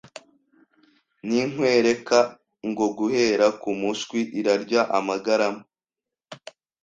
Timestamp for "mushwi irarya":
3.79-4.81